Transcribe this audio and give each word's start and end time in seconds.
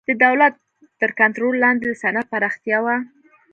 د 0.09 0.11
دولت 0.25 0.53
تر 0.99 1.09
کنټرول 1.19 1.55
لاندې 1.63 1.85
د 1.87 1.93
صنعت 2.03 2.25
پراختیا 2.33 2.77
و. 2.83 2.87